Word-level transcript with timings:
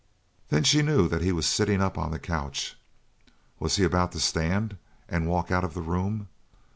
Then 0.49 0.63
she 0.63 0.81
knew 0.81 1.07
that 1.09 1.21
he 1.21 1.31
was 1.31 1.45
sitting 1.45 1.79
up 1.79 1.95
on 1.95 2.09
the 2.09 2.17
couch. 2.17 2.75
Was 3.59 3.75
he 3.75 3.83
about 3.83 4.11
to 4.13 4.19
stand 4.19 4.73
up 4.73 4.79
and 5.07 5.27
walk 5.29 5.51
out 5.51 5.63
of 5.63 5.75
the 5.75 5.81
room? 5.83 6.27